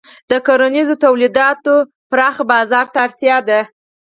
د 0.29 0.31
کرنیزو 0.45 0.95
تولیداتو 1.03 1.73
پراخ 2.11 2.35
بازار 2.51 2.85
ته 2.93 2.97
اړتیا 3.05 3.37
ده. 3.49 3.59